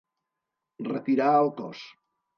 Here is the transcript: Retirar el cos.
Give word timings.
Retirar 0.87 1.29
el 1.45 1.53
cos. 1.63 1.87